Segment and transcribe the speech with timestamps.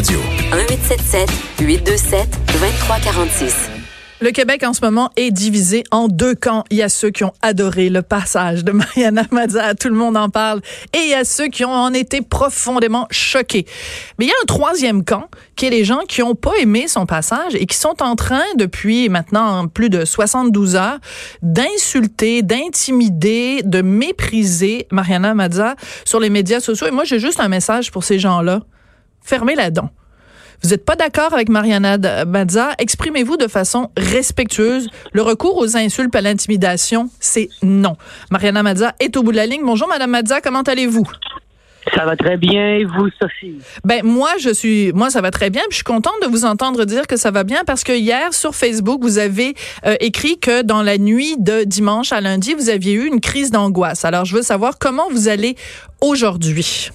[0.00, 0.18] Radio.
[0.54, 1.30] 1877
[1.60, 3.70] 827 2346.
[4.22, 6.64] Le Québec en ce moment est divisé en deux camps.
[6.70, 10.16] Il y a ceux qui ont adoré le passage de Mariana Mazza, tout le monde
[10.16, 10.62] en parle,
[10.94, 13.66] et il y a ceux qui ont en été profondément choqués.
[14.18, 16.88] Mais il y a un troisième camp qui est les gens qui n'ont pas aimé
[16.88, 20.98] son passage et qui sont en train, depuis maintenant plus de 72 heures,
[21.42, 25.76] d'insulter, d'intimider, de mépriser Mariana Mazza
[26.06, 26.86] sur les médias sociaux.
[26.86, 28.62] Et moi, j'ai juste un message pour ces gens-là.
[29.30, 29.90] Fermez la dent.
[30.60, 34.90] Vous n'êtes pas d'accord avec Mariana Mazza, exprimez-vous de façon respectueuse.
[35.12, 37.96] Le recours aux insultes à l'intimidation, c'est non.
[38.32, 39.62] Mariana Mazza est au bout de la ligne.
[39.64, 41.06] Bonjour, Madame Mazza, comment allez-vous?
[41.94, 43.58] Ça va très bien, et vous, Sophie?
[43.84, 45.62] Ben moi, je suis, moi, ça va très bien.
[45.68, 48.34] Puis je suis contente de vous entendre dire que ça va bien parce que hier
[48.34, 49.54] sur Facebook, vous avez
[49.86, 53.52] euh, écrit que dans la nuit de dimanche à lundi, vous aviez eu une crise
[53.52, 54.04] d'angoisse.
[54.04, 55.54] Alors, je veux savoir comment vous allez
[56.00, 56.90] aujourd'hui.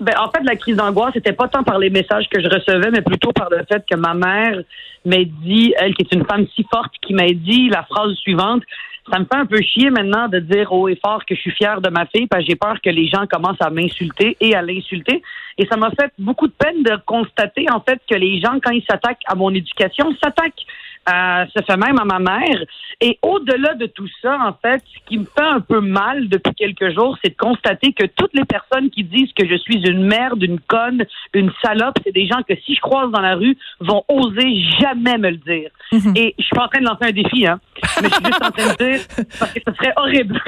[0.00, 2.90] Ben, en fait, la crise d'angoisse, c'était pas tant par les messages que je recevais,
[2.90, 4.62] mais plutôt par le fait que ma mère
[5.04, 8.62] m'a dit, elle qui est une femme si forte, qui m'a dit la phrase suivante.
[9.10, 11.50] Ça me fait un peu chier maintenant de dire haut et fort que je suis
[11.50, 14.54] fière de ma fille parce que j'ai peur que les gens commencent à m'insulter et
[14.54, 15.22] à l'insulter.
[15.56, 18.70] Et ça m'a fait beaucoup de peine de constater, en fait, que les gens, quand
[18.70, 20.66] ils s'attaquent à mon éducation, s'attaquent
[21.08, 22.64] euh, ça fait même à ma mère.
[23.00, 26.54] Et au-delà de tout ça, en fait, ce qui me fait un peu mal depuis
[26.54, 30.04] quelques jours, c'est de constater que toutes les personnes qui disent que je suis une
[30.06, 33.56] merde, une conne, une salope, c'est des gens que si je croise dans la rue,
[33.80, 35.70] vont oser jamais me le dire.
[35.92, 36.12] Mhm.
[36.16, 37.60] Et je suis pas en train de lancer un défi, hein.
[38.02, 39.00] Mais je suis juste en train de dire,
[39.38, 40.40] parce que ce serait horrible.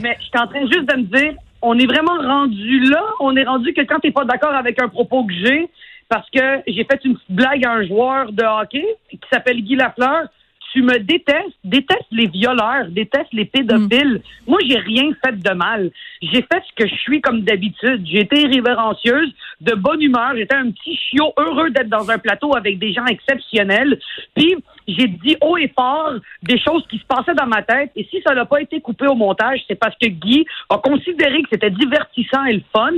[0.00, 3.04] Mais je suis en train juste de me dire, on est vraiment rendu là.
[3.20, 5.68] On est rendu que quand t'es pas d'accord avec un propos que j'ai,
[6.08, 9.76] parce que j'ai fait une petite blague à un joueur de hockey qui s'appelle Guy
[9.76, 10.28] Lafleur.
[10.72, 14.16] Tu me détestes, déteste les violeurs, déteste les pédophiles.
[14.16, 14.50] Mm.
[14.50, 15.90] Moi, j'ai rien fait de mal.
[16.20, 18.06] J'ai fait ce que je suis comme d'habitude.
[18.06, 19.32] J'ai été révérencieuse,
[19.62, 20.32] de bonne humeur.
[20.36, 23.98] J'étais un petit chiot heureux d'être dans un plateau avec des gens exceptionnels.
[24.36, 27.90] Puis, j'ai dit haut et fort des choses qui se passaient dans ma tête.
[27.96, 31.42] Et si ça n'a pas été coupé au montage, c'est parce que Guy a considéré
[31.42, 32.92] que c'était divertissant et le fun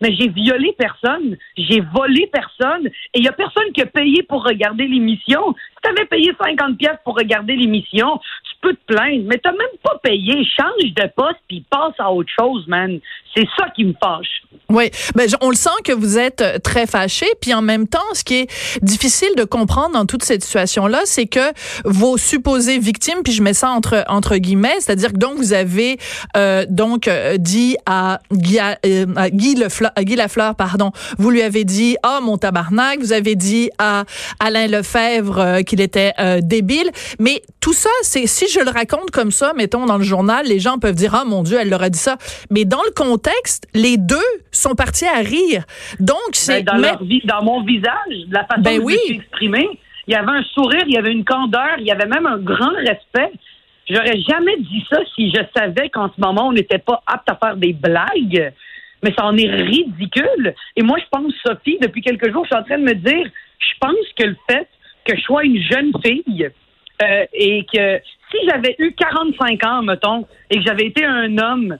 [0.00, 4.22] mais j'ai violé personne, j'ai volé personne, et il y a personne qui a payé
[4.22, 5.54] pour regarder l'émission.
[5.54, 9.52] Si tu avais payé 50 pièces pour regarder l'émission, tu peux te plaindre, mais t'as
[9.52, 10.44] même pas payé.
[10.58, 12.98] Change de poste puis passe à autre chose, man.
[13.34, 14.42] C'est ça qui me fâche.
[14.70, 17.98] Oui, ben on le sent que vous êtes euh, très fâché, puis en même temps,
[18.14, 21.52] ce qui est difficile de comprendre dans toute cette situation-là, c'est que
[21.84, 25.98] vos supposées victimes, puis je mets ça entre entre guillemets, c'est-à-dire que donc vous avez
[26.36, 28.78] euh, donc euh, dit à Guy, à
[29.30, 33.70] Guy Lefleur Guy Lafleur, pardon, vous lui avez dit, ah, mon tabarnak, vous avez dit
[33.78, 34.04] à
[34.40, 36.90] Alain Lefebvre euh, qu'il était euh, débile.
[37.18, 40.58] Mais tout ça, c'est, si je le raconte comme ça, mettons dans le journal, les
[40.58, 42.16] gens peuvent dire, ah, mon Dieu, elle leur a dit ça.
[42.50, 44.16] Mais dans le contexte, les deux
[44.52, 45.64] sont partis à rire.
[46.00, 46.62] Donc, c'est.
[46.62, 48.98] Ben, dans, dans mon visage, la façon ben dont oui.
[49.08, 49.68] je exprimé,
[50.06, 52.38] il y avait un sourire, il y avait une candeur, il y avait même un
[52.38, 53.32] grand respect.
[53.88, 57.36] J'aurais jamais dit ça si je savais qu'en ce moment, on n'était pas apte à
[57.36, 58.52] faire des blagues
[59.06, 60.54] mais ça en est ridicule.
[60.74, 63.30] Et moi, je pense, Sophie, depuis quelques jours, je suis en train de me dire,
[63.58, 64.68] je pense que le fait
[65.04, 66.50] que je sois une jeune fille
[67.02, 68.00] euh, et que
[68.30, 71.78] si j'avais eu 45 ans, mettons, et que j'avais été un homme,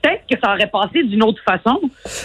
[0.00, 1.80] peut-être que ça aurait passé d'une autre façon.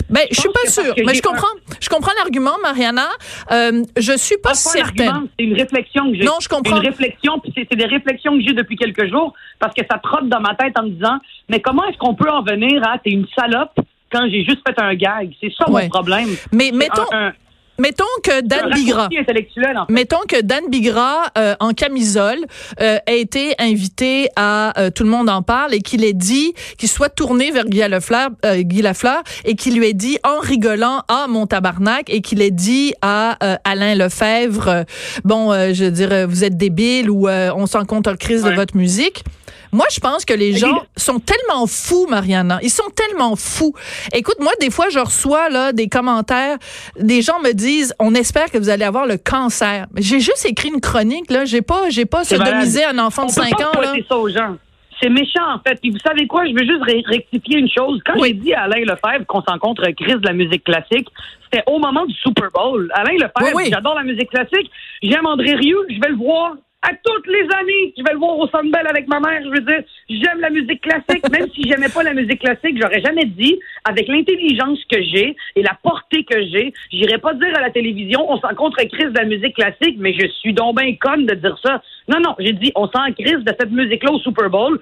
[0.10, 1.48] Ben, je, suis pas sûre, mais je comprends,
[1.82, 3.08] je comprends l'argument, Mariana.
[3.52, 5.28] Euh, je suis pas, certaine.
[5.40, 6.24] C'est une réflexion que j'ai.
[6.24, 6.78] Non, je comprends.
[6.78, 10.30] Une réflexion, puis c'est des réflexions que j'ai depuis quelques jours, parce que ça trotte
[10.30, 11.18] dans ma tête en me disant,
[11.50, 13.80] mais comment est-ce qu'on peut en venir à, t'es une salope,
[14.12, 15.34] quand j'ai juste fait un gag.
[15.42, 16.30] C'est ça mon problème.
[16.52, 17.04] Mais mettons.
[17.78, 19.10] Mettons que Dan Bigra,
[19.90, 22.40] mettons que Dan Bigra euh, en camisole
[22.80, 26.54] euh, a été invité à euh, tout le monde en parle et qu'il ait dit
[26.78, 31.04] qu'il soit tourné vers Guy Lafleur, Guy Lafleur et qu'il lui ait dit en rigolant
[31.10, 34.86] ah mon tabarnak et qu'il ait dit à Alain Lefebvre
[35.26, 38.78] bon je veux dire vous êtes débile ou on s'en compte en crise de votre
[38.78, 39.24] musique.
[39.76, 42.60] Moi, je pense que les gens sont tellement fous, Mariana.
[42.62, 43.74] Ils sont tellement fous.
[44.14, 46.58] Écoute, moi, des fois, je reçois là des commentaires.
[46.98, 47.65] Des gens me disent,
[48.00, 49.88] on espère que vous allez avoir le cancer.
[49.96, 51.46] J'ai juste écrit une chronique là.
[51.46, 53.94] J'ai pas, j'ai pas sodomisé un enfant de 5 ans là.
[54.08, 54.58] ça aux gens.
[55.02, 55.80] C'est méchant, en fait.
[55.82, 56.46] Puis vous savez quoi?
[56.46, 58.00] Je veux juste rectifier une chose.
[58.06, 61.08] Quand j'ai dit à Alain Lefebvre qu'on s'en contre Chris de la musique classique,
[61.44, 62.90] c'était au moment du Super Bowl.
[62.94, 64.72] Alain Lefebvre, j'adore la musique classique.
[65.04, 65.78] J'aime André Rieu.
[65.90, 66.56] Je vais le voir
[66.86, 67.94] à toutes les années.
[67.98, 69.42] Je vais le voir au Sunbell avec ma mère.
[69.44, 71.28] Je veux dire, j'aime la musique classique.
[71.32, 75.64] Même si j'aimais pas la musique classique, j'aurais jamais dit, avec l'intelligence que j'ai et
[75.64, 79.18] la portée que j'ai, j'irais pas dire à la télévision, on s'en contre crise de
[79.18, 81.82] la musique classique, mais je suis donc bien conne de dire ça.
[82.08, 84.80] Non, non, j'ai dit, on s'en crise de cette musique-là au Super Bowl.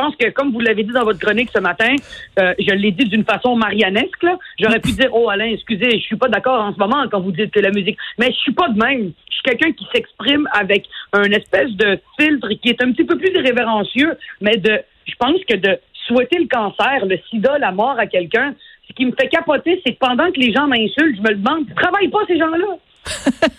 [0.00, 1.94] Je pense que, comme vous l'avez dit dans votre chronique ce matin,
[2.38, 4.24] euh, je l'ai dit d'une façon marianesque.
[4.58, 7.32] J'aurais pu dire, oh Alain, excusez, je suis pas d'accord en ce moment quand vous
[7.32, 7.98] dites que la musique.
[8.18, 9.12] Mais je suis pas de même.
[9.28, 13.18] Je suis quelqu'un qui s'exprime avec un espèce de filtre qui est un petit peu
[13.18, 17.98] plus irrévérencieux, mais de, je pense que de souhaiter le cancer, le sida, la mort
[17.98, 18.54] à quelqu'un,
[18.88, 21.66] ce qui me fait capoter, c'est que pendant que les gens m'insultent, je me demande,
[21.76, 22.78] travaillent pas ces gens-là.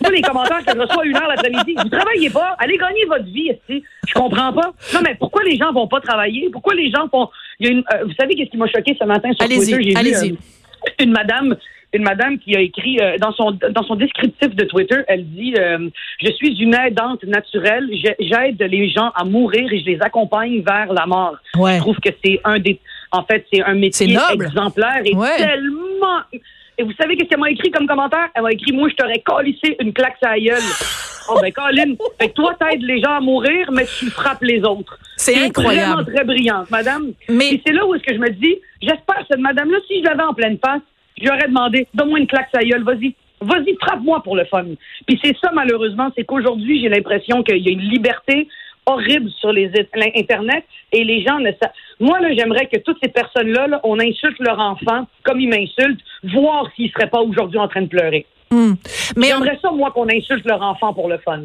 [0.02, 1.74] Pas les commentaires que je reçois une heure l'après-midi.
[1.82, 3.82] Vous travaillez pas, allez gagner votre vie, ici.
[4.06, 4.72] Je comprends pas.
[4.94, 6.48] Non, mais pourquoi les gens vont pas travailler?
[6.50, 7.28] Pourquoi les gens font.
[7.58, 9.78] Il y a une, euh, vous savez qu'est-ce qui m'a choqué ce matin sur Twitter?
[9.82, 11.56] J'ai vu euh, une madame
[11.94, 15.54] une madame qui a écrit euh, dans son dans son descriptif de Twitter, elle dit
[15.54, 20.90] je suis une aidante naturelle, j'aide les gens à mourir et je les accompagne vers
[20.90, 21.36] la mort.
[21.54, 22.80] Je trouve que c'est un des
[23.12, 26.20] en fait, c'est un métier exemplaire et tellement
[26.78, 28.28] et vous savez qu'est-ce qu'elle m'a écrit comme commentaire?
[28.34, 30.62] Elle m'a écrit, moi, je t'aurais collissé une claque à la gueule.
[31.28, 34.62] oh, ben, Colin, fait que toi, t'aides les gens à mourir, mais tu frappes les
[34.64, 34.98] autres.
[35.16, 35.92] C'est incroyable.
[35.92, 37.12] vraiment très brillante, madame.
[37.28, 37.54] Mais...
[37.54, 40.22] Et c'est là où est-ce que je me dis, j'espère, cette madame-là, si je l'avais
[40.22, 40.82] en pleine face,
[41.20, 43.14] j'aurais demandé, donne-moi une claque à la gueule, vas-y.
[43.40, 44.64] Vas-y, frappe-moi pour le fun.
[45.06, 48.46] Puis c'est ça, malheureusement, c'est qu'aujourd'hui, j'ai l'impression qu'il y a une liberté
[48.86, 49.70] horrible sur les
[50.16, 51.72] Internet et les gens ne savent.
[52.00, 56.66] Moi, là, j'aimerais que toutes ces personnes-là, on insulte leur enfant comme ils m'insultent, voir
[56.74, 58.26] s'ils seraient pas aujourd'hui en train de pleurer.
[58.50, 58.74] Hmm.
[59.16, 61.42] Mais j'aimerais ça, moi, qu'on insulte leur enfant pour le fun.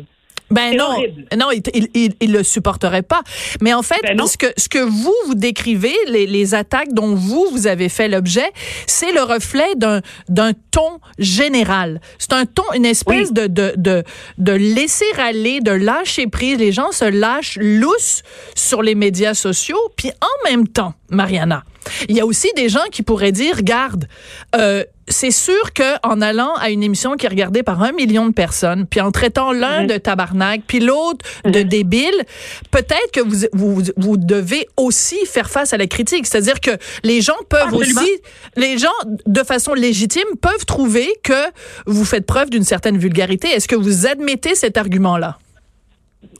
[0.49, 0.95] Ben non,
[1.37, 1.61] non, il,
[1.93, 3.21] il, il, le supporterait pas.
[3.61, 7.15] Mais en fait, ben ce que ce que vous vous décrivez, les, les attaques dont
[7.15, 8.49] vous vous avez fait l'objet,
[8.85, 11.99] c'est le reflet d'un d'un ton général.
[12.17, 14.03] C'est un ton, une espèce de, de de
[14.37, 16.57] de laisser aller, de lâcher prise.
[16.57, 18.23] Les gens se lâchent lousse
[18.55, 21.63] sur les médias sociaux, puis en même temps, Mariana,
[22.09, 24.07] il y a aussi des gens qui pourraient dire, garde,
[24.55, 28.27] euh, c'est sûr que en allant à une émission qui est regardée par un million
[28.27, 32.25] de personnes, puis en traitant l'un de tabarnak, puis l'autre de débile,
[32.71, 36.27] peut-être que vous, vous, vous devez aussi faire face à la critique.
[36.27, 36.71] C'est-à-dire que
[37.03, 38.09] les gens peuvent aussi,
[38.55, 38.89] les gens
[39.25, 41.33] de façon légitime peuvent trouver que
[41.85, 43.47] vous faites preuve d'une certaine vulgarité.
[43.47, 45.37] Est-ce que vous admettez cet argument-là?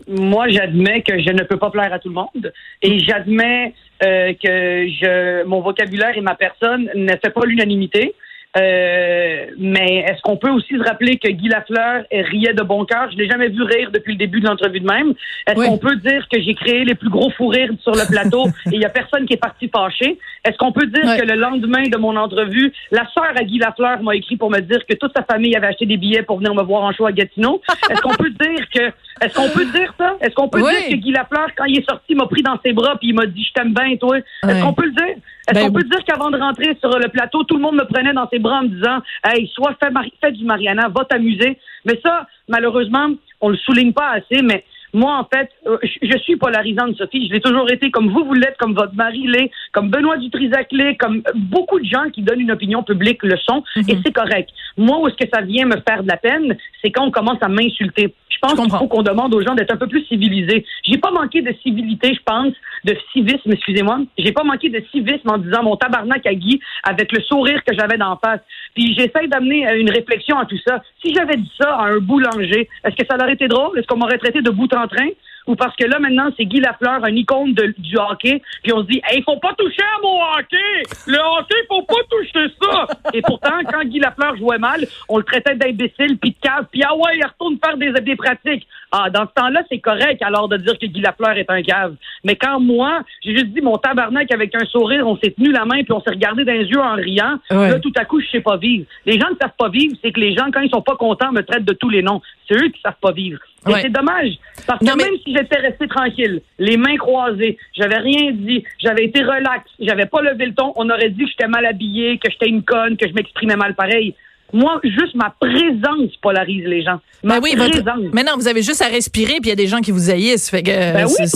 [0.08, 3.74] Moi, j'admets que je ne peux pas plaire à tout le monde et j'admets
[4.04, 8.16] euh, que je, mon vocabulaire et ma personne ne fait pas l'unanimité.
[8.58, 13.10] Euh, mais est-ce qu'on peut aussi se rappeler que Guy Lafleur riait de bon cœur?
[13.12, 15.14] Je l'ai jamais vu rire depuis le début de l'entrevue de même.
[15.46, 18.48] Est-ce qu'on peut dire que j'ai créé les plus gros fous rires sur le plateau
[18.68, 20.18] et il y a personne qui est parti fâché?
[20.46, 24.02] Est-ce qu'on peut dire que le lendemain de mon entrevue, la sœur à Guy Lafleur
[24.02, 26.54] m'a écrit pour me dire que toute sa famille avait acheté des billets pour venir
[26.54, 27.62] me voir en show à Gatineau?
[27.90, 30.16] Est-ce qu'on peut dire que est-ce qu'on peut dire ça?
[30.22, 32.72] Est-ce qu'on peut dire que Guy Lafleur, quand il est sorti, m'a pris dans ses
[32.72, 34.18] bras puis il m'a dit je t'aime bien, toi?
[34.18, 35.16] Est-ce qu'on peut le dire?
[35.48, 37.86] Est-ce ben qu'on peut dire qu'avant de rentrer sur le plateau, tout le monde me
[37.86, 39.90] prenait dans ses bras en me disant Hey, soit fais,
[40.22, 41.58] fais du Mariana, va t'amuser.
[41.86, 43.08] Mais ça, malheureusement,
[43.40, 47.28] on le souligne pas assez, mais moi, en fait, euh, je suis polarisante, Sophie.
[47.28, 50.68] Je l'ai toujours été, comme vous, vous l'êtes, comme votre mari l'est, comme Benoît Dutrisac
[50.72, 54.02] l'est, comme beaucoup de gens qui donnent une opinion publique le sont, et mhm.
[54.06, 54.50] c'est correct.
[54.78, 57.42] Moi, où est-ce que ça vient me faire de la peine, c'est quand on commence
[57.42, 58.14] à m'insulter.
[58.30, 60.64] Je pense qu'il faut qu'on demande aux gens d'être un peu plus civilisés.
[60.84, 62.54] J'ai pas manqué de civilité, je pense,
[62.88, 64.00] de civisme, excusez-moi.
[64.18, 67.76] J'ai pas manqué de civisme en disant mon tabarnak à Guy avec le sourire que
[67.78, 68.40] j'avais d'en face.
[68.74, 70.82] Puis j'essaie d'amener euh, une réflexion à tout ça.
[71.04, 73.78] Si j'avais dit ça à un boulanger, est-ce que ça aurait été drôle?
[73.78, 75.10] Est-ce qu'on m'aurait traité de bout en train?
[75.48, 78.88] Ou parce que là, maintenant, c'est Guy Lafleur, un icône du hockey, puis on se
[78.88, 80.84] dit, hey, faut pas toucher à mon hockey!
[81.08, 82.88] Le hockey, faut pas toucher ça!
[83.14, 86.84] Et pourtant, quand Guy Lafleur jouait mal, on le traitait d'imbécile, puis de cave, puis
[86.84, 88.68] ah ouais, il retourne faire des, des pratiques.
[88.92, 91.96] Ah, dans ce temps-là, c'est correct alors de dire que Guy Lafleur est un cave.
[92.24, 95.66] Mais quand moi, j'ai juste dit mon tabarnak avec un sourire, on s'est tenu la
[95.66, 98.28] main, puis on s'est regardé dans les yeux en riant, là, tout à coup, je
[98.28, 98.86] sais pas vivre.
[99.06, 101.32] Les gens ne savent pas vivre, c'est que les gens, quand ils sont pas contents,
[101.32, 102.22] me traitent de tous les noms.
[102.48, 103.40] C'est eux qui savent pas vivre.
[103.70, 104.32] Et c'est dommage.
[104.66, 109.24] Parce que même si j'étais resté tranquille, les mains croisées, j'avais rien dit, j'avais été
[109.24, 112.50] relax, j'avais pas levé le ton, on aurait dit que j'étais mal habillé, que j'étais
[112.50, 114.16] une conne, que je m'exprimais mal pareil.
[114.54, 117.00] Moi, juste ma présence polarise les gens.
[117.24, 118.00] Ma oui, présence.
[118.14, 120.10] Mais non, vous avez juste à respirer, puis il y a des gens qui vous
[120.10, 120.50] haïssent.
[120.50, 121.28] Fait que, ben oui,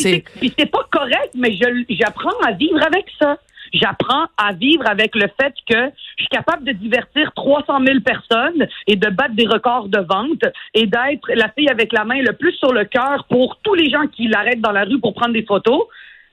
[0.58, 1.54] c'est pas correct, mais
[1.90, 3.38] j'apprends à vivre avec ça
[3.74, 8.68] j'apprends à vivre avec le fait que je suis capable de divertir 300 000 personnes
[8.88, 12.34] et de battre des records de vente et d'être la fille avec la main le
[12.34, 15.34] plus sur le cœur pour tous les gens qui l'arrêtent dans la rue pour prendre
[15.34, 15.84] des photos.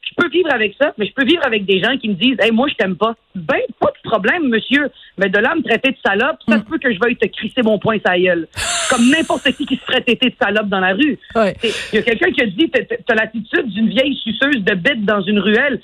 [0.02, 2.37] Je peux vivre avec ça, mais je peux vivre avec des gens qui me disent,
[2.40, 3.14] hey, moi, je t'aime pas.
[3.35, 4.90] Ben, pas de problème, monsieur.
[5.19, 7.62] Mais de là, me traiter de salope, ça se peut que je veuille te crisser
[7.62, 8.49] mon poing sa gueule.
[8.90, 11.19] Comme n'importe qui qui se ferait de salope dans la rue.
[11.35, 11.55] Ouais.
[11.93, 15.21] Il y a quelqu'un qui a dit, t'as- l'attitude d'une vieille suceuse de bête dans
[15.21, 15.81] une ruelle.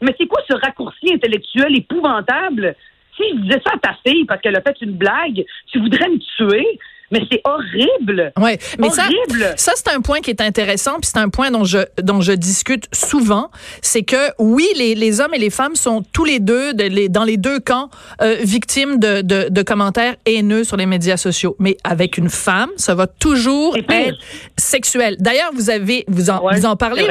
[0.00, 2.74] Mais c'est quoi quoi ce raccourci intellectuel épouvantable?
[3.16, 6.08] Si je disais ça à ta fille parce qu'elle a fait une blague, tu voudrais
[6.08, 6.66] me tuer?
[7.12, 8.32] Mais c'est horrible.
[8.40, 9.54] Ouais, mais ça, Horrible.
[9.56, 12.32] ça c'est un point qui est intéressant, puis c'est un point dont je dont je
[12.32, 13.50] discute souvent,
[13.82, 17.08] c'est que oui, les, les hommes et les femmes sont tous les deux de- les-
[17.08, 17.90] dans les deux camps
[18.22, 21.54] euh, victimes de, de, de commentaires haineux sur les médias sociaux.
[21.58, 24.16] Mais avec une femme, ça va toujours être
[24.56, 25.16] sexuel.
[25.18, 27.04] D'ailleurs, vous avez vous en Ouais, vous en parlez.
[27.06, 27.10] tu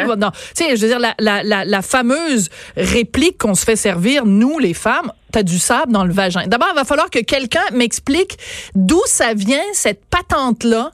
[0.55, 4.59] sais, je veux dire la, la, la, la fameuse réplique qu'on se fait servir nous
[4.59, 5.11] les femmes.
[5.31, 6.45] T'as du sable dans le vagin.
[6.47, 8.37] D'abord, il va falloir que quelqu'un m'explique
[8.75, 10.91] d'où ça vient cette patente-là.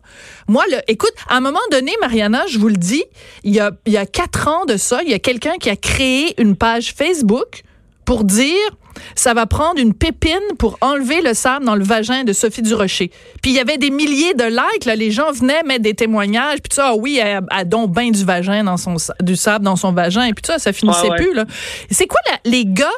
[0.48, 3.04] Moi, le, écoute, à un moment donné, Mariana, je vous le dis,
[3.44, 5.70] il y a, il y a quatre ans de ça, il y a quelqu'un qui
[5.70, 7.64] a créé une page Facebook
[8.06, 8.56] pour dire
[9.14, 13.12] ça va prendre une pépine pour enlever le sable dans le vagin de Sophie Durocher.
[13.44, 16.60] Puis il y avait des milliers de likes, là, les gens venaient mettre des témoignages,
[16.64, 19.66] puis ça, ah oui, elle a donc ben du vagin dans son sa- du sable
[19.66, 21.16] dans son vagin, et puis ça, ça finissait Ouais, ouais.
[21.18, 21.46] plus là.
[21.92, 22.90] C'est quoi la- les gars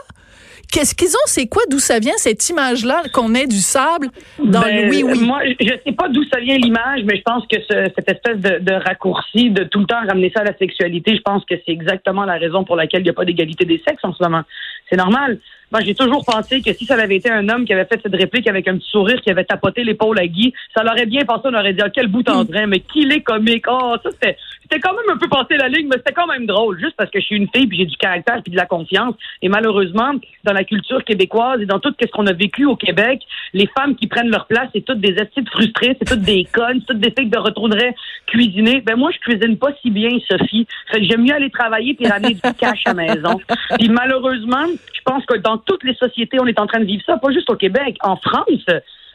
[0.72, 1.26] Qu'est-ce qu'ils ont?
[1.26, 1.64] C'est quoi?
[1.70, 4.08] D'où ça vient cette image-là qu'on ait du sable
[4.38, 5.20] dans Ben, le oui, oui?
[5.26, 8.38] Moi, je sais pas d'où ça vient l'image, mais je pense que ce- cette espèce
[8.38, 11.56] de, de raccourci, de tout le temps ramener ça à la sexualité, je pense que
[11.66, 14.22] c'est exactement la raison pour laquelle il n'y a pas d'égalité des sexes en ce
[14.22, 14.44] moment.
[14.90, 15.40] C'est normal.
[15.72, 18.16] Moi, j'ai toujours pensé que si ça avait été un homme qui avait fait cette
[18.16, 21.42] réplique avec un petit sourire, qui avait tapoté l'épaule à Guy, ça l'aurait bien passé,
[21.46, 23.66] on aurait dit, ah, quel bout en train, mais qu'il est comique.
[23.70, 24.36] Oh, ça, c'était,
[24.70, 27.10] c'était quand même un peu passé la ligne, mais c'était quand même drôle, juste parce
[27.10, 29.16] que je suis une fille, puis j'ai du caractère, puis de la confiance.
[29.42, 30.12] Et malheureusement,
[30.44, 33.22] dans la culture québécoise et dans tout ce qu'on a vécu au Québec,
[33.54, 36.82] les femmes qui prennent leur place, c'est toutes des estites frustrées, c'est toutes des connes,
[36.82, 37.96] c'est toutes des filles qui retourneraient
[38.28, 38.82] cuisiner.
[38.82, 40.68] Ben moi, je cuisine pas si bien, Sophie.
[40.92, 43.40] Fait que j'aime mieux aller travailler puis ramener du cash à maison.
[43.78, 47.04] Puis malheureusement, je pense que dans toutes les sociétés, on est en train de vivre
[47.06, 47.98] ça, pas juste au Québec.
[48.02, 48.66] En France,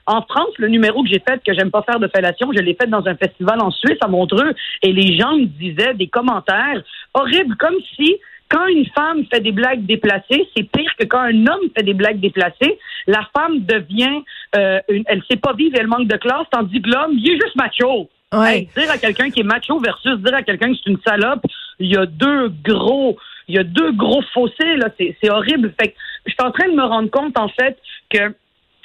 [0.06, 2.74] en France, le numéro que j'ai fait, que j'aime pas faire de fellation, je l'ai
[2.74, 6.82] fait dans un festival en Suisse, à Montreux, et les gens me disaient des commentaires
[7.14, 8.16] horribles, comme si
[8.48, 11.94] quand une femme fait des blagues déplacées, c'est pire que quand un homme fait des
[11.94, 12.78] blagues déplacées.
[13.06, 14.22] La femme devient,
[14.56, 17.34] euh, une, elle sait pas vivre, elle manque de classe, tandis que l'homme, il est
[17.34, 18.08] juste macho.
[18.32, 18.58] Ouais.
[18.58, 21.44] Hey, dire à quelqu'un qui est macho versus dire à quelqu'un que c'est une salope,
[21.78, 23.16] il y a deux gros,
[23.48, 25.72] il y a deux gros fossés là, c'est c'est horrible.
[25.80, 25.94] Fait que
[26.26, 27.78] je suis en train de me rendre compte en fait
[28.10, 28.34] que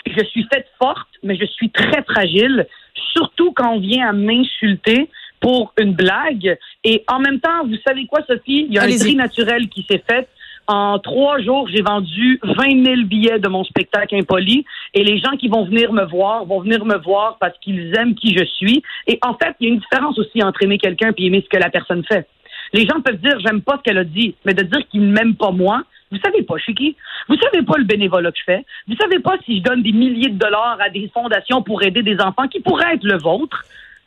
[0.05, 2.67] je suis faite forte, mais je suis très fragile,
[3.13, 6.57] surtout quand on vient à m'insulter pour une blague.
[6.83, 8.65] Et en même temps, vous savez quoi, Sophie?
[8.67, 10.27] Il y a un tri naturel qui s'est fait.
[10.67, 15.31] En trois jours, j'ai vendu 20 000 billets de mon spectacle impoli et les gens
[15.31, 18.83] qui vont venir me voir vont venir me voir parce qu'ils aiment qui je suis.
[19.07, 21.49] Et en fait, il y a une différence aussi entre aimer quelqu'un et aimer ce
[21.49, 22.27] que la personne fait.
[22.73, 25.11] Les gens peuvent dire j'aime pas ce qu'elle a dit, mais de dire qu'ils ne
[25.11, 26.95] m'aiment pas moi, vous savez pas, je suis qui?
[27.27, 28.65] Vous savez pas le bénévolat que je fais?
[28.87, 32.01] Vous savez pas si je donne des milliers de dollars à des fondations pour aider
[32.03, 33.63] des enfants qui pourraient être le vôtre?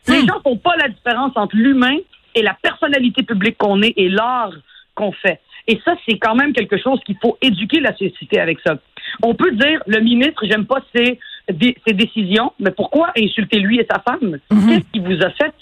[0.09, 0.27] Les Hmm.
[0.29, 1.97] gens font pas la différence entre l'humain
[2.35, 4.53] et la personnalité publique qu'on est et l'art
[4.95, 5.41] qu'on fait.
[5.69, 8.79] Et ça, c'est quand même quelque chose qu'il faut éduquer la société avec ça.
[9.23, 11.19] On peut dire, le ministre, j'aime pas ses
[11.93, 14.39] décisions, mais pourquoi insulter lui et sa femme?
[14.51, 14.69] Mhm.
[14.69, 15.55] Qu'est-ce qu'il vous a fait?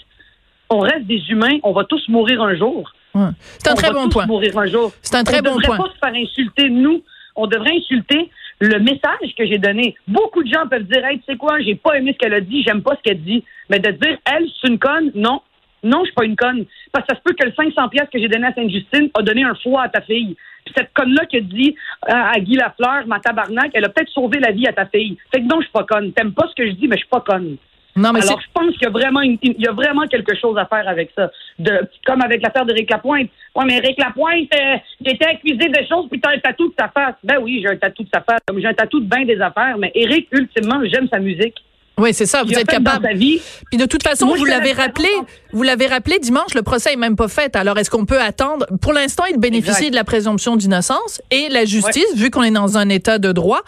[0.69, 2.91] On reste des humains, on va tous mourir un jour.
[3.13, 3.29] Ouais.
[3.59, 4.25] C'est un très bon point.
[4.25, 4.91] un.
[5.01, 5.77] C'est un très on bon devrait point.
[5.77, 7.03] pas se faire insulter, nous.
[7.35, 9.95] On devrait insulter le message que j'ai donné.
[10.07, 12.41] Beaucoup de gens peuvent dire, hey, tu sais quoi, j'ai pas aimé ce qu'elle a
[12.41, 13.43] dit, j'aime pas ce qu'elle dit.
[13.69, 15.41] Mais de dire, elle, c'est une conne, non.
[15.83, 16.65] Non, je suis pas une conne.
[16.91, 19.21] Parce que ça se peut que le 500 pièces que j'ai donné à Sainte-Justine a
[19.23, 20.35] donné un foie à ta fille.
[20.63, 24.39] Puis cette conne-là qui a dit à Guy Lafleur, ma tabarnak, elle a peut-être sauvé
[24.39, 25.17] la vie à ta fille.
[25.33, 26.11] Fait que non, je suis pas conne.
[26.13, 27.57] T'aimes pas ce que je dis, mais je suis pas conne.
[27.95, 30.35] Non, mais Alors, je pense qu'il y a vraiment une- il y a vraiment quelque
[30.35, 31.29] chose à faire avec ça.
[31.59, 33.29] De, comme avec l'affaire d'Éric Lapointe.
[33.55, 36.73] Ouais, mais Éric Lapointe, euh, il était accusé de choses, puis t'as un tatou de
[36.79, 37.15] sa face.
[37.23, 38.39] Ben oui, j'ai un tatou de sa face.
[38.57, 39.77] J'ai un tatou de bien des affaires.
[39.77, 41.55] Mais Éric, ultimement, j'aime sa musique.
[42.01, 42.43] Oui, c'est ça.
[42.43, 43.07] Vous êtes capable.
[43.15, 43.41] vie.
[43.69, 45.09] Puis de toute façon, Moi, vous l'avez la rappelé,
[45.53, 47.55] vous l'avez rappelé dimanche, le procès est même pas fait.
[47.55, 48.65] Alors est-ce qu'on peut attendre?
[48.81, 49.89] Pour l'instant, il bénéficie Exact.
[49.91, 53.61] de la présomption d'innocence et la justice, vu qu'on est dans un état de droit.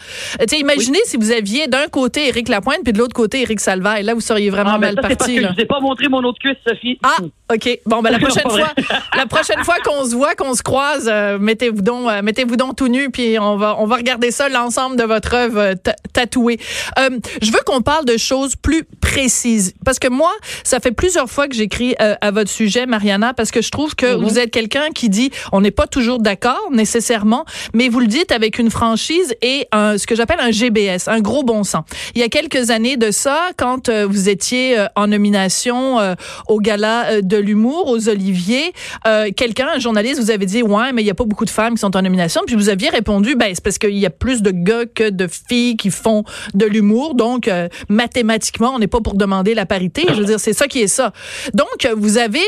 [0.48, 4.02] Tu imaginez si vous aviez d'un côté Éric Lapointe puis de l'autre côté Éric Salvaille.
[4.02, 5.36] Là, vous seriez vraiment Ah, mal parti.
[5.40, 6.98] je vous ai pas montré mon autre cuisse, Sophie.
[7.02, 7.16] Ah,
[7.52, 7.78] ok.
[7.86, 8.72] Bon, ben la prochaine fois,
[9.16, 12.76] la prochaine fois qu'on se voit, qu'on se croise, euh, mettez-vous donc, euh, mettez-vous donc
[12.76, 15.94] tout nu, puis on va, on va regarder ça l'ensemble de votre œuvre euh, ta-
[16.12, 16.58] tatouée.
[16.98, 17.10] Euh,
[17.42, 19.74] je veux qu'on parle de choses plus précise.
[19.84, 20.32] Parce que moi,
[20.64, 23.94] ça fait plusieurs fois que j'écris euh, à votre sujet, Mariana, parce que je trouve
[23.94, 24.24] que Mhm.
[24.24, 27.44] vous êtes quelqu'un qui dit, on n'est pas toujours d'accord nécessairement,
[27.74, 31.20] mais vous le dites avec une franchise et un, ce que j'appelle un GBS, un
[31.20, 31.84] gros bon sens.
[32.14, 36.14] Il y a quelques années de ça, quand euh, vous étiez euh, en nomination euh,
[36.48, 38.72] au gala euh, de l'humour, aux Oliviers,
[39.06, 41.50] euh, quelqu'un, un journaliste, vous avait dit, ouais, mais il y a pas beaucoup de
[41.50, 42.40] femmes qui sont en nomination.
[42.46, 45.26] Puis vous aviez répondu, ben, c'est parce qu'il y a plus de gars que de
[45.28, 47.14] filles qui font de l'humour.
[47.14, 50.04] Donc, euh, mathématiquement, on n'est pour demander la parité.
[50.08, 51.12] Je veux dire, c'est ça qui est ça.
[51.52, 52.44] Donc, vous avez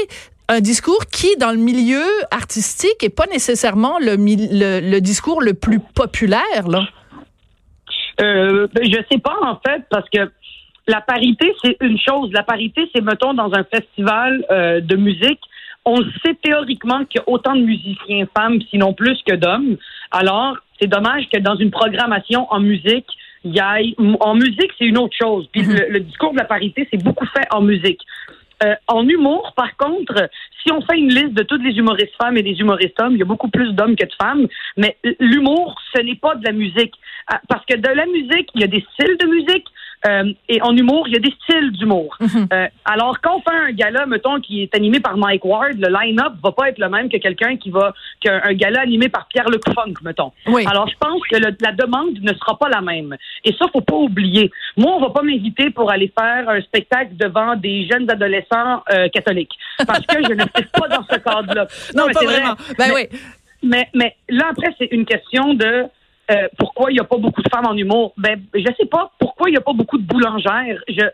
[0.49, 5.81] un discours qui, dans le milieu artistique, est pas nécessairement le, le, discours le plus
[5.81, 6.85] populaire, là.
[8.21, 10.31] Euh, ben, je sais pas, en fait, parce que
[10.88, 12.31] la parité, c'est une chose.
[12.33, 15.41] La parité, c'est, mettons, dans un festival euh, de musique,
[15.85, 19.76] on sait théoriquement qu'il y a autant de musiciens femmes, sinon plus que d'hommes.
[20.11, 23.07] Alors, c'est dommage que dans une programmation en musique,
[23.55, 23.95] y.
[24.21, 25.49] En musique, c'est une autre chose.
[25.53, 28.00] Puis le, le discours de la parité, c'est beaucoup fait en musique.
[28.65, 30.31] Euh, en humour, par contre,
[30.62, 33.19] si on fait une liste de toutes les humoristes femmes et les humoristes hommes, il
[33.19, 34.47] y a beaucoup plus d'hommes que de femmes.
[34.79, 36.95] Mais l'humour, ce n'est pas de la musique.
[37.29, 39.67] Ah, Parce que de la musique, il y a des styles de musique.
[40.07, 42.17] Euh, et en humour, il y a des styles d'humour.
[42.53, 45.89] Euh, alors, quand on fait un gala, mettons, qui est animé par Mike Ward, le
[45.89, 49.63] line-up va pas être le même que quelqu'un qui va, qu'un gala animé par Pierre-Luc
[49.75, 50.33] Funk, mettons.
[50.47, 50.65] Oui.
[50.67, 53.17] Alors, je pense que le- la demande ne sera pas la même.
[53.45, 54.51] Et ça, faut pas oublier.
[54.77, 59.09] Moi, on va pas m'inviter pour aller faire un spectacle devant des jeunes adolescents euh,
[59.09, 59.53] catholiques.
[59.87, 61.67] Parce que je ne suis pas dans ce cadre-là.
[61.95, 62.35] Non, mais pas vrai.
[62.41, 62.55] vraiment.
[62.79, 63.19] Ben Mais- oui.
[63.63, 65.85] mais, mais là, après, c'est une question de
[66.30, 68.12] euh, pourquoi il n'y a pas beaucoup de femmes en humour?
[68.16, 70.80] Ben, je sais pas pourquoi il n'y a pas beaucoup de boulangères.
[70.88, 71.04] Je,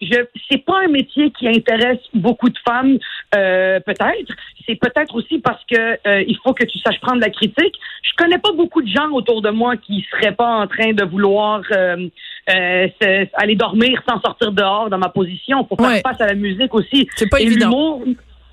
[0.00, 0.16] je,
[0.50, 2.98] c'est pas un métier qui intéresse beaucoup de femmes,
[3.36, 4.32] euh, peut-être.
[4.66, 5.76] C'est peut-être aussi parce que
[6.06, 7.74] euh, il faut que tu saches prendre la critique.
[8.02, 11.04] Je connais pas beaucoup de gens autour de moi qui seraient pas en train de
[11.04, 12.08] vouloir euh,
[12.50, 15.64] euh, se- aller dormir sans sortir dehors dans ma position.
[15.68, 16.02] Faut faire Ouais.
[16.04, 17.08] face à la musique aussi.
[17.16, 18.00] C'est pas Et évident.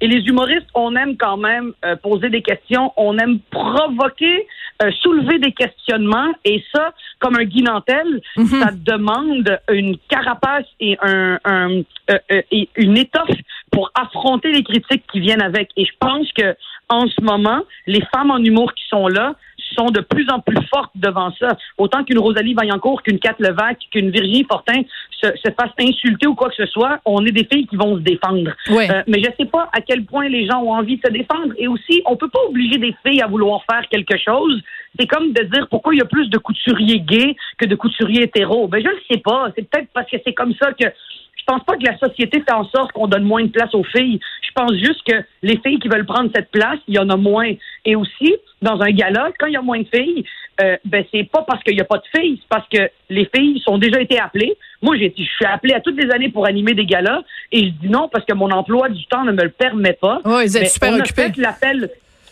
[0.02, 4.48] Et les humoristes, on aime quand même euh, poser des questions, on aime provoquer,
[4.82, 8.46] euh, soulever des questionnements, et ça, comme un guinantel, Mhm.
[8.48, 11.80] ça demande une carapace et un, un-
[12.12, 13.38] euh, euh, et une étoffe
[13.72, 15.70] pour affronter les critiques qui viennent avec.
[15.78, 16.56] Et je pense que
[16.88, 19.36] en ce moment, les femmes en humour qui sont là
[19.74, 21.58] sont de plus en plus fortes devant ça.
[21.78, 26.36] Autant qu'une Rosalie Vaillancourt, qu'une Kat Levac, qu'une Virginie Fortin se, se fasse insulter ou
[26.36, 28.52] quoi que ce soit, on est des filles qui vont se défendre.
[28.70, 28.90] Ouais.
[28.90, 31.54] Euh, mais je sais pas à quel point les gens ont envie de se défendre.
[31.58, 34.62] Et aussi, on peut pas obliger des filles à vouloir faire quelque chose.
[35.00, 38.24] C'est comme de dire pourquoi il y a plus de couturiers gays que de couturiers
[38.24, 38.68] hétéros.
[38.68, 39.48] Ben, je le sais pas.
[39.56, 42.54] C'est peut-être parce que c'est comme ça que je pense pas que la société fait
[42.54, 44.20] en sorte qu'on donne moins de place aux filles.
[44.44, 47.16] Je pense juste que les filles qui veulent prendre cette place, il y en a
[47.16, 47.52] moins.
[47.86, 50.26] Et aussi, dans un gala, quand il y a moins de filles,
[50.62, 53.30] euh, ben c'est pas parce qu'il y a pas de filles, c'est parce que les
[53.34, 54.58] filles sont déjà été appelées.
[54.82, 57.72] Moi, j'ai, je suis appelée à toutes les années pour animer des galas, et je
[57.72, 60.20] dis non parce que mon emploi du temps ne me le permet pas.
[60.24, 61.24] Vous êtes Mais super on occupés.
[61.24, 61.90] A fait l'appel,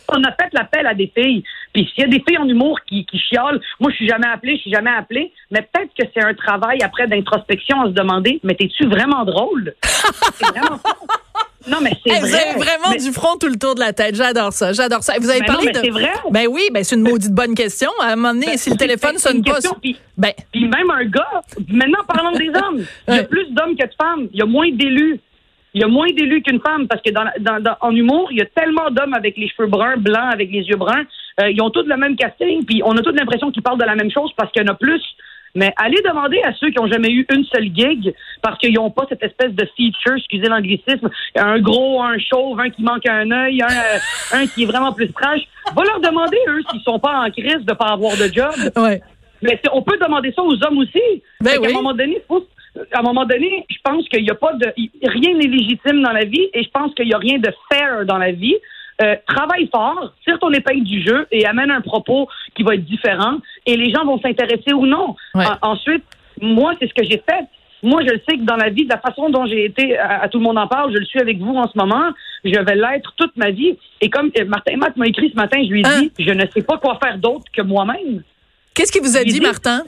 [0.10, 1.44] on a fait l'appel à des filles.
[1.74, 4.28] Puis s'il y a des filles en humour qui, qui chiolent, moi je suis jamais
[4.28, 5.32] appelée, je suis jamais appelée.
[5.52, 9.74] Mais peut-être que c'est un travail après d'introspection à se demander, mais t'es-tu vraiment drôle?
[9.84, 10.80] c'est vraiment.
[11.70, 12.40] Non, mais c'est Hey, vous vrai.
[12.50, 14.16] avez vraiment Mais- du front tout le tour de la tête.
[14.16, 14.74] J'adore ça.
[14.74, 15.14] J'adore ça.
[15.20, 15.80] Vous avez Mais non, parlé mais de.
[15.86, 16.12] c'est vrai.
[16.32, 17.90] Ben oui, ben c'est une maudite bonne question.
[18.02, 19.56] À un moment donné, Ben, si le téléphone sonne pas.
[19.56, 23.48] question, puis- Ben, Puis même un gars, maintenant parlons des hommes, il y a plus
[23.52, 24.28] d'hommes que de femmes.
[24.34, 25.20] Il y a moins d'élus.
[25.74, 28.38] Il y a moins d'élus qu'une femme parce que dans, dans- dans- en humour, il
[28.38, 31.04] y a tellement d'hommes avec les cheveux bruns, blancs, avec les yeux bruns.
[31.40, 33.86] Euh, ils ont tous le même casting, puis on a toute l'impression qu'ils parlent de
[33.86, 35.04] la même chose parce qu'il y en a plus.
[35.58, 38.92] Mais allez demander à ceux qui ont jamais eu une seule gig parce qu'ils n'ont
[38.92, 43.32] pas cette espèce de feature, excusez l'anglicisme, un gros, un chauve, un qui manque un
[43.32, 43.98] œil, un, euh,
[44.40, 45.42] un qui est vraiment plus trash.
[45.76, 48.54] Va leur demander, eux, s'ils sont pas en crise de pas avoir de job.
[48.78, 49.02] ouais.
[49.42, 51.02] Mais on peut demander ça aux hommes aussi.
[51.42, 51.68] Ben oui.
[51.70, 52.48] un moment donné, faut-
[52.92, 54.68] à un moment donné, je pense qu'il n'y a pas de
[55.04, 58.06] rien n'est légitime dans la vie et je pense qu'il n'y a rien de fair
[58.06, 58.56] dans la vie.
[59.00, 62.84] Euh, travaille fort, tire ton épingle du jeu et amène un propos qui va être
[62.86, 65.16] différent et les gens vont s'intéresser ou non.
[65.36, 65.46] Ouais.
[65.62, 66.04] Ensuite,
[66.42, 67.46] moi, c'est ce que j'ai fait.
[67.84, 70.24] Moi, je le sais que dans la vie, de la façon dont j'ai été, à,
[70.24, 72.10] à tout le monde en parle, je le suis avec vous en ce moment,
[72.44, 73.78] je vais l'être toute ma vie.
[74.02, 76.02] Et comme euh, Martin Matt m'a écrit ce matin, je lui ai Hein?
[76.02, 78.24] dit, je ne sais pas quoi faire d'autre que moi-même.
[78.74, 79.84] Qu'est-ce qu'il vous a dit- Martin?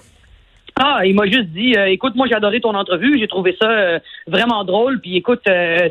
[0.81, 3.69] Ah, il m'a juste dit, euh, écoute, moi j'ai adoré ton entrevue, j'ai trouvé ça
[3.69, 5.89] euh, vraiment drôle, puis écoute, euh,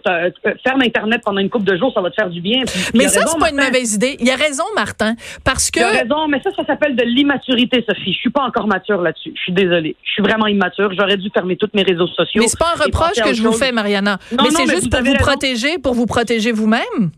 [0.66, 2.62] ferme Internet pendant une couple de jours, ça va te faire du bien.
[2.64, 4.16] Puis- Mais ça, c'est pas une mauvaise idée.
[4.18, 5.14] Il a raison, Martin.
[5.44, 5.79] Parce que.
[5.81, 8.14] Il a raison, mais ça, ça s'appelle de l'immaturité, Sophie.
[8.14, 9.33] Je suis pas encore mature là-dessus.
[9.37, 9.94] Je suis désolée.
[10.03, 10.90] Je suis vraiment immature.
[10.98, 12.40] J'aurais dû fermer tous mes réseaux sociaux.
[12.40, 14.18] Mais c'est pas un reproche que je vous fais, Mariana.
[14.33, 15.18] Non, mais non, c'est juste pour vous raison.
[15.24, 17.11] protéger, pour vous protéger vous-même.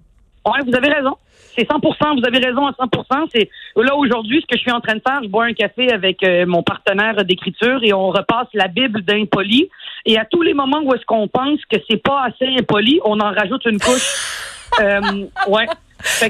[0.44, 1.14] Ouais, vous avez raison.
[1.60, 1.80] C'est 100
[2.16, 5.02] vous avez raison à 100 C'est là aujourd'hui ce que je suis en train de
[5.06, 9.02] faire, je bois un café avec euh, mon partenaire d'écriture et on repasse la Bible
[9.02, 9.68] d'impoli
[10.06, 13.20] et à tous les moments où est-ce qu'on pense que c'est pas assez impoli, on
[13.20, 14.40] en rajoute une couche.
[14.80, 15.00] euh,
[15.48, 15.66] ouais.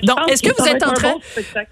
[0.02, 1.14] Donc, est-ce que, vous êtes en train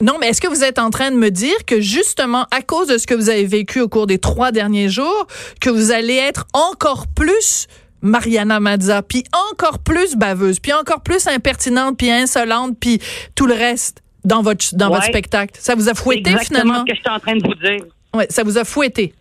[0.00, 2.86] Non, mais est-ce que vous êtes en train de me dire que justement à cause
[2.86, 5.26] de ce que vous avez vécu au cours des trois derniers jours,
[5.60, 7.66] que vous allez être encore plus
[8.02, 13.00] Mariana Mazza, puis encore plus baveuse, puis encore plus impertinente, puis insolente, puis
[13.34, 15.54] tout le reste dans votre dans votre spectacle.
[15.58, 16.80] Ça vous a fouetté finalement?
[16.80, 17.84] ce que je suis en train de vous dire.
[18.14, 19.12] Ouais, ça vous a fouetté?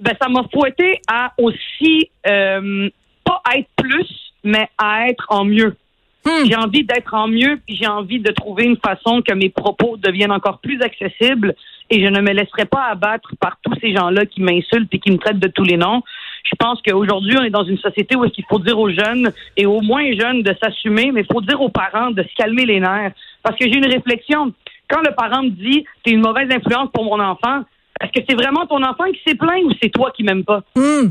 [0.00, 2.88] Ben ça m'a fouetté à aussi euh,
[3.24, 4.08] pas être plus,
[4.44, 5.76] mais à être en mieux.
[6.24, 6.44] Hmm.
[6.44, 9.96] J'ai envie d'être en mieux, puis j'ai envie de trouver une façon que mes propos
[9.96, 11.54] deviennent encore plus accessibles
[11.88, 15.10] et je ne me laisserai pas abattre par tous ces gens-là qui m'insultent et qui
[15.10, 16.02] me traitent de tous les noms.
[16.44, 19.66] Je pense qu'aujourd'hui, on est dans une société où il faut dire aux jeunes et
[19.66, 22.80] aux moins jeunes de s'assumer, mais il faut dire aux parents de se calmer les
[22.80, 23.12] nerfs.
[23.42, 24.52] Parce que j'ai une réflexion.
[24.88, 27.62] Quand le parent me dit t'es une mauvaise influence pour mon enfant,
[28.00, 30.62] est-ce que c'est vraiment ton enfant qui s'est plaint ou c'est toi qui m'aimes pas?
[30.74, 31.08] Hmm.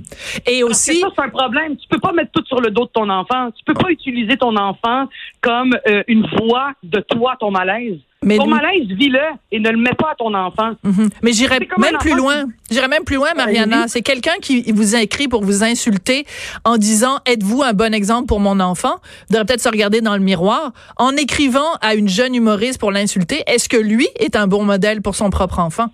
[0.48, 1.00] Et aussi.
[1.00, 1.78] ça, c'est un problème.
[1.78, 3.52] Tu peux pas mettre tout sur le dos de ton enfant.
[3.52, 5.08] Tu peux pas utiliser ton enfant
[5.40, 8.00] comme euh, une voix de toi, ton malaise.
[8.26, 10.72] Mais ton malaise, vis-le et ne le mets pas à ton enfant.
[10.84, 11.10] Mhm.
[11.24, 12.46] Mais j'irais même plus loin.
[12.70, 13.88] J'irais même plus loin, Mariana.
[13.88, 16.26] C'est quelqu'un qui vous a écrit pour vous insulter
[16.66, 18.96] en disant êtes-vous un bon exemple pour mon enfant?
[19.30, 22.92] Vous devrait peut-être se regarder dans le miroir en écrivant à une jeune humoriste pour
[22.92, 23.42] l'insulter.
[23.48, 25.88] Est-ce que lui est un bon modèle pour son propre enfant?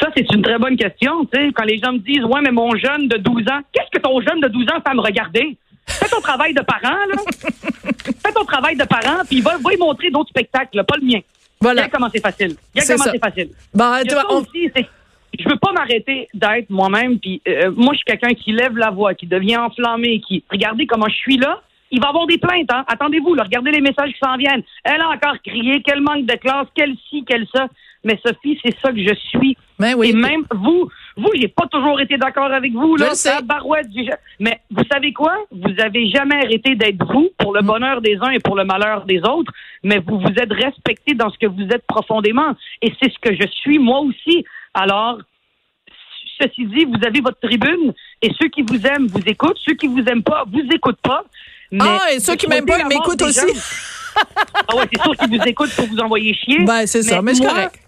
[0.00, 1.28] Ça, c'est une très bonne question.
[1.32, 4.02] sais, Quand les gens me disent Ouais, mais mon jeune de 12 ans, qu'est-ce que
[4.02, 5.58] ton jeune de 12 ans fait à me regarder?
[5.86, 7.16] Fais ton travail de parent, là.
[8.24, 11.20] Fais ton travail de parent, puis va, va y montrer d'autres spectacles, pas le mien.
[11.60, 11.82] Voilà.
[11.82, 12.56] Regarde comment c'est facile.
[12.74, 13.48] Regarde comment c'est facile.
[13.74, 14.36] Bah, toi, on...
[14.38, 14.70] aussi,
[15.38, 17.18] je veux pas m'arrêter d'être moi-même.
[17.18, 20.86] Puis euh, moi, je suis quelqu'un qui lève la voix, qui devient enflammé, qui regardez
[20.86, 21.60] comment je suis là.
[21.90, 22.70] Il va y avoir des plaintes.
[22.72, 22.84] Hein?
[22.86, 24.62] Attendez-vous, regardez les messages qui s'en viennent.
[24.84, 27.66] Elle a encore crié, quel manque de classe, quel ci, quel ça.
[28.04, 29.56] Mais Sophie, c'est ça que je suis.
[29.78, 33.12] Mais ben oui, Et même vous, vous, j'ai pas toujours été d'accord avec vous là.
[33.42, 33.88] Barouette,
[34.38, 35.36] mais vous savez quoi?
[35.50, 37.66] Vous avez jamais arrêté d'être vous pour le mm.
[37.66, 39.52] bonheur des uns et pour le malheur des autres.
[39.82, 42.54] Mais vous vous êtes respecté dans ce que vous êtes profondément.
[42.82, 44.44] Et c'est ce que je suis moi aussi.
[44.72, 45.18] Alors,
[46.40, 49.88] ceci dit, vous avez votre tribune et ceux qui vous aiment vous écoutent, ceux qui
[49.88, 51.24] vous aiment pas vous écoutent pas.
[51.78, 53.46] ah, et ceux qui m'aiment pas, ils m'écoutent aussi.
[54.68, 56.64] ah ouais, c'est sûr qu'ils vous écoutent pour vous envoyer chier.
[56.64, 57.79] Ben, c'est ça, mais c'est correct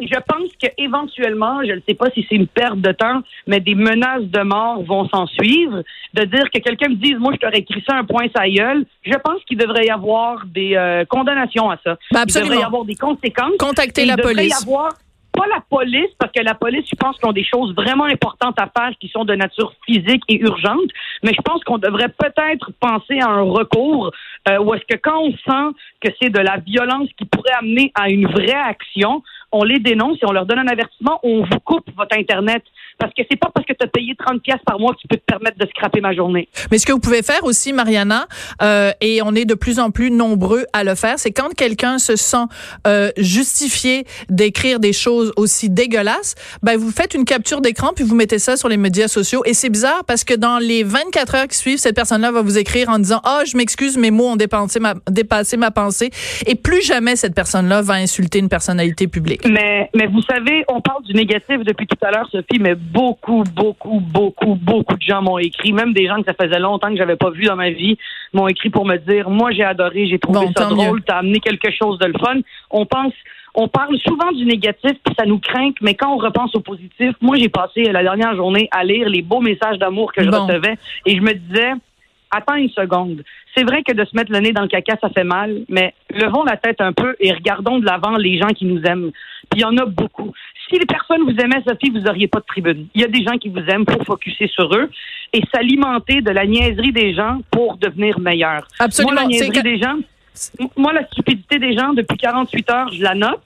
[0.00, 3.74] je pense qu'éventuellement, je ne sais pas si c'est une perte de temps, mais des
[3.74, 5.82] menaces de mort vont s'en suivre.
[6.14, 8.84] De dire que quelqu'un me dise, moi, je t'aurais écrit ça un point sa gueule,
[9.02, 11.96] je pense qu'il devrait y avoir des euh, condamnations à ça.
[12.12, 13.56] Ben il devrait y avoir des conséquences.
[13.58, 14.60] Contacter la police.
[14.60, 14.90] Y avoir
[15.32, 18.56] pas la police, parce que la police, je pense qu'ils ont des choses vraiment importantes
[18.58, 20.90] à faire qui sont de nature physique et urgente,
[21.22, 24.12] mais je pense qu'on devrait peut-être penser à un recours
[24.48, 27.92] euh, où est-ce que quand on sent que c'est de la violence qui pourrait amener
[27.94, 31.60] à une vraie action, on les dénonce et on leur donne un avertissement, on vous
[31.64, 32.62] coupe votre Internet.
[32.98, 35.08] Parce que c'est pas parce que tu as payé 30 pièces par mois que tu
[35.08, 36.48] peux te permettre de scraper ma journée.
[36.70, 38.26] Mais ce que vous pouvez faire aussi, Mariana,
[38.60, 41.98] euh, et on est de plus en plus nombreux à le faire, c'est quand quelqu'un
[41.98, 42.44] se sent
[42.86, 48.14] euh, justifié d'écrire des choses aussi dégueulasses, ben vous faites une capture d'écran puis vous
[48.14, 49.42] mettez ça sur les médias sociaux.
[49.46, 52.58] Et c'est bizarre parce que dans les 24 heures qui suivent, cette personne-là va vous
[52.58, 54.36] écrire en disant ah je m'excuse, mes mots ont
[54.78, 56.10] ma, dépassé ma pensée.
[56.46, 59.39] Et plus jamais cette personne-là va insulter une personnalité publique.
[59.48, 63.42] Mais mais vous savez, on parle du négatif depuis tout à l'heure, Sophie, mais beaucoup,
[63.54, 66.96] beaucoup, beaucoup, beaucoup de gens m'ont écrit, même des gens que ça faisait longtemps que
[66.96, 67.96] j'avais pas vu dans ma vie,
[68.32, 71.70] m'ont écrit pour me dire, moi j'ai adoré, j'ai trouvé ça drôle, t'as amené quelque
[71.70, 72.36] chose de le fun.
[72.70, 73.12] On pense,
[73.54, 77.12] on parle souvent du négatif, puis ça nous craint, mais quand on repense au positif,
[77.20, 80.76] moi j'ai passé la dernière journée à lire les beaux messages d'amour que je recevais,
[81.06, 81.72] et je me disais,
[82.30, 83.22] attends une seconde.
[83.54, 85.94] C'est vrai que de se mettre le nez dans le caca, ça fait mal, mais
[86.10, 89.10] levons la tête un peu et regardons de l'avant les gens qui nous aiment.
[89.50, 90.32] Puis il y en a beaucoup
[90.70, 92.86] si les personnes vous aimaient, Sophie, vous n'auriez pas de tribune.
[92.94, 94.90] Il y a des gens qui vous aiment pour focuser sur eux
[95.32, 98.66] et s'alimenter de la niaiserie des gens pour devenir meilleur.
[98.78, 99.12] Absolument.
[99.12, 99.96] Moi, la niaiserie des gens,
[100.76, 103.42] moi, la stupidité des gens, depuis 48 heures, je la note.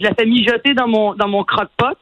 [0.00, 1.98] Je la fais mijoter dans mon, dans mon croque-pot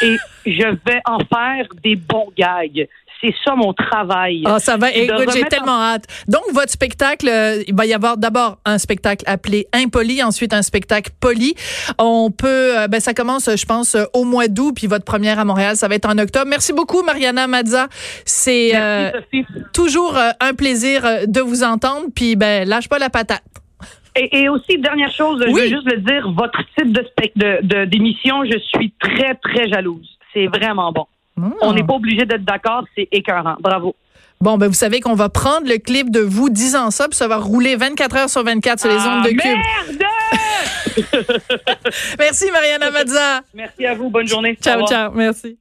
[0.00, 0.16] et
[0.46, 2.88] je vais en faire des bons gags
[3.24, 4.42] c'est ça mon travail.
[4.46, 4.90] Ah, ça va.
[4.92, 6.04] Écoute, j'ai tellement hâte.
[6.28, 10.62] Donc, votre spectacle, euh, il va y avoir d'abord un spectacle appelé Impoli, ensuite un
[10.62, 11.54] spectacle poli.
[11.98, 15.38] On peut, euh, ben, ça commence, je pense, euh, au mois d'août, puis votre première
[15.38, 16.46] à Montréal, ça va être en octobre.
[16.48, 17.88] Merci beaucoup, Mariana Mazza.
[18.24, 18.72] C'est
[19.72, 23.42] toujours un plaisir de vous entendre, puis ben, lâche pas la patate.
[24.16, 28.92] Et, aussi, dernière chose, je veux juste le dire, votre type de d'émission, je suis
[29.00, 30.08] très, très jalouse.
[30.32, 31.06] C'est vraiment bon.
[31.36, 33.56] On n'est pas obligé d'être d'accord, c'est écœurant.
[33.60, 33.94] Bravo.
[34.40, 37.28] Bon, ben vous savez qu'on va prendre le clip de vous disant ça, puis ça
[37.28, 39.40] va rouler 24 heures sur 24 sur les ah, ondes de Cube.
[39.40, 40.04] Merde!
[42.18, 43.40] Merci, Mariana Mazza.
[43.54, 44.10] Merci à vous.
[44.10, 44.56] Bonne journée.
[44.60, 45.12] Ciao, ciao.
[45.14, 45.58] Merci.